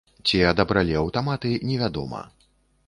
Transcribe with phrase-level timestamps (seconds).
[0.29, 2.25] Ці адабралі аўтаматы, невядома.